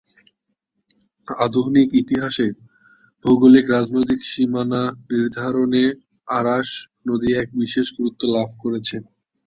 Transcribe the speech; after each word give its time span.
আধুনিক 1.27 1.89
ইতিহাসে, 2.01 2.47
ভৌগোলিক 3.25 3.65
রাজনৈতিক 3.69 4.19
সীমানা 4.23 4.81
নির্ধারণে 5.09 5.83
আরাস 6.31 6.69
নদী 7.07 7.29
এক 7.35 7.47
বিশেষ 7.61 7.87
গুরুত্ব 7.97 8.21
লাভ 8.35 8.49
করেছে। 8.63 8.95